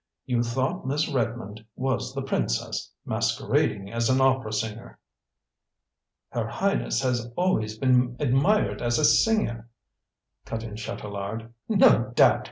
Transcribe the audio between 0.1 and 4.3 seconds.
You thought Miss Redmond was the princess masquerading as an